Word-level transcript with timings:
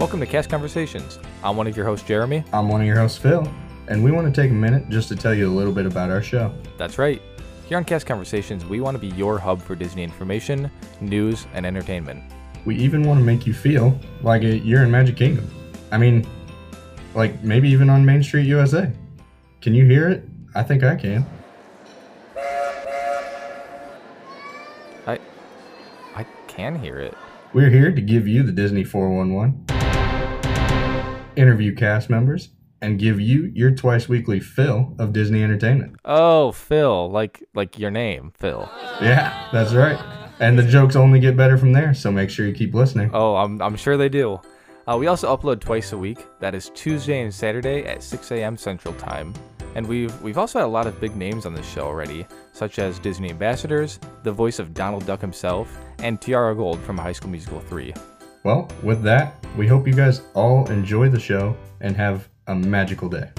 Welcome 0.00 0.20
to 0.20 0.26
Cast 0.26 0.48
Conversations. 0.48 1.18
I'm 1.44 1.58
one 1.58 1.66
of 1.66 1.76
your 1.76 1.84
hosts, 1.84 2.08
Jeremy. 2.08 2.42
I'm 2.54 2.70
one 2.70 2.80
of 2.80 2.86
your 2.86 2.96
hosts, 2.96 3.18
Phil, 3.18 3.46
and 3.88 4.02
we 4.02 4.10
want 4.10 4.34
to 4.34 4.42
take 4.42 4.50
a 4.50 4.54
minute 4.54 4.88
just 4.88 5.08
to 5.08 5.14
tell 5.14 5.34
you 5.34 5.46
a 5.46 5.52
little 5.52 5.74
bit 5.74 5.84
about 5.84 6.08
our 6.08 6.22
show. 6.22 6.54
That's 6.78 6.96
right. 6.96 7.20
Here 7.66 7.76
on 7.76 7.84
Cast 7.84 8.06
Conversations, 8.06 8.64
we 8.64 8.80
want 8.80 8.94
to 8.94 8.98
be 8.98 9.08
your 9.08 9.38
hub 9.38 9.60
for 9.60 9.74
Disney 9.74 10.02
information, 10.02 10.70
news, 11.02 11.46
and 11.52 11.66
entertainment. 11.66 12.24
We 12.64 12.76
even 12.76 13.02
want 13.02 13.20
to 13.20 13.24
make 13.24 13.46
you 13.46 13.52
feel 13.52 14.00
like 14.22 14.40
you're 14.42 14.82
in 14.82 14.90
Magic 14.90 15.18
Kingdom. 15.18 15.46
I 15.92 15.98
mean, 15.98 16.26
like 17.14 17.44
maybe 17.44 17.68
even 17.68 17.90
on 17.90 18.02
Main 18.02 18.22
Street 18.22 18.46
USA. 18.46 18.90
Can 19.60 19.74
you 19.74 19.84
hear 19.84 20.08
it? 20.08 20.24
I 20.54 20.62
think 20.62 20.82
I 20.82 20.96
can. 20.96 21.26
I 25.06 25.18
I 26.16 26.26
can 26.48 26.76
hear 26.76 27.00
it. 27.00 27.14
We're 27.52 27.68
here 27.68 27.92
to 27.92 28.00
give 28.00 28.26
you 28.26 28.44
the 28.44 28.52
Disney 28.52 28.84
411, 28.84 29.79
interview 31.36 31.74
cast 31.74 32.10
members, 32.10 32.50
and 32.82 32.98
give 32.98 33.20
you 33.20 33.50
your 33.54 33.70
twice 33.70 34.08
weekly 34.08 34.40
fill 34.40 34.94
of 34.98 35.12
Disney 35.12 35.42
entertainment. 35.42 35.96
Oh, 36.04 36.52
Phil, 36.52 37.10
like 37.10 37.42
like 37.54 37.78
your 37.78 37.90
name, 37.90 38.32
Phil. 38.38 38.68
Yeah, 39.00 39.48
that's 39.52 39.72
right. 39.74 39.98
And 40.40 40.58
the 40.58 40.62
jokes 40.62 40.96
only 40.96 41.20
get 41.20 41.36
better 41.36 41.58
from 41.58 41.72
there, 41.72 41.92
so 41.92 42.10
make 42.10 42.30
sure 42.30 42.46
you 42.46 42.54
keep 42.54 42.74
listening. 42.74 43.10
Oh, 43.12 43.36
I'm 43.36 43.60
I'm 43.60 43.76
sure 43.76 43.96
they 43.96 44.08
do. 44.08 44.40
Uh, 44.86 44.96
we 44.96 45.06
also 45.06 45.34
upload 45.36 45.60
twice 45.60 45.92
a 45.92 45.98
week. 45.98 46.26
That 46.40 46.54
is 46.54 46.70
Tuesday 46.74 47.20
and 47.20 47.32
Saturday 47.32 47.84
at 47.84 48.02
6 48.02 48.32
a.m. 48.32 48.56
Central 48.56 48.94
Time. 48.94 49.34
And 49.74 49.86
we've 49.86 50.20
we've 50.22 50.38
also 50.38 50.58
had 50.58 50.64
a 50.64 50.68
lot 50.68 50.86
of 50.86 51.00
big 51.00 51.14
names 51.14 51.46
on 51.46 51.54
this 51.54 51.68
show 51.68 51.82
already, 51.82 52.26
such 52.52 52.78
as 52.78 52.98
Disney 52.98 53.30
ambassadors, 53.30 54.00
the 54.24 54.32
voice 54.32 54.58
of 54.58 54.74
Donald 54.74 55.06
Duck 55.06 55.20
himself, 55.20 55.78
and 55.98 56.20
Tiara 56.20 56.56
Gold 56.56 56.80
from 56.80 56.98
High 56.98 57.12
School 57.12 57.30
Musical 57.30 57.60
3. 57.60 57.94
Well, 58.42 58.68
with 58.82 59.02
that, 59.02 59.34
we 59.56 59.66
hope 59.66 59.86
you 59.86 59.92
guys 59.92 60.22
all 60.34 60.66
enjoy 60.70 61.10
the 61.10 61.20
show 61.20 61.56
and 61.80 61.96
have 61.96 62.28
a 62.46 62.54
magical 62.54 63.08
day. 63.08 63.30